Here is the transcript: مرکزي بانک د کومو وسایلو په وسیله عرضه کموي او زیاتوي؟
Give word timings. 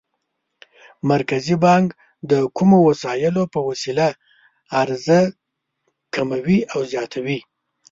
مرکزي 1.11 1.55
بانک 1.65 1.87
د 2.31 2.33
کومو 2.57 2.77
وسایلو 2.89 3.43
په 3.53 3.59
وسیله 3.69 4.07
عرضه 4.79 5.19
کموي 6.13 6.59
او 6.73 6.79
زیاتوي؟ 6.91 7.39